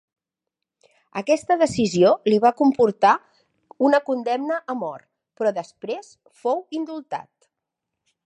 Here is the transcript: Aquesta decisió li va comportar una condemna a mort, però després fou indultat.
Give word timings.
Aquesta 1.19 1.57
decisió 1.63 2.13
li 2.31 2.39
va 2.45 2.51
comportar 2.61 3.11
una 3.89 4.01
condemna 4.09 4.57
a 4.75 4.77
mort, 4.79 5.07
però 5.41 5.53
després 5.61 6.11
fou 6.45 6.61
indultat. 6.81 7.29